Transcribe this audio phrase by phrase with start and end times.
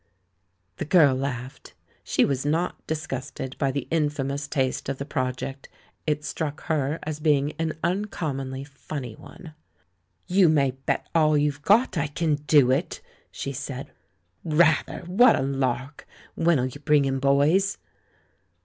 [0.77, 1.75] The girl laughed.
[2.03, 5.69] She was not disgusted by the infamous taste of the project;
[6.07, 9.53] it struck her as being an uncommonly funny one.
[10.25, 13.91] "You may bet all j^ou've got I can do it," she said.
[14.43, 15.03] "Rather!
[15.05, 16.07] What a lark!
[16.33, 17.77] When'll you bring him, boys?"